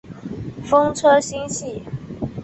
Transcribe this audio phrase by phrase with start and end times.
[0.65, 1.83] 风车星系。